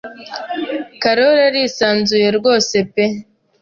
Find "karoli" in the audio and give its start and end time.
1.01-1.41